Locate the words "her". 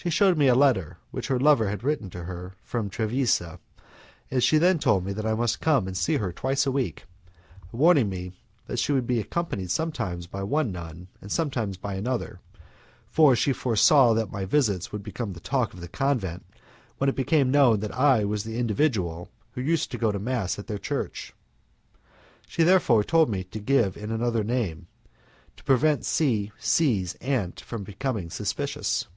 1.26-1.40, 2.22-2.54, 6.18-6.32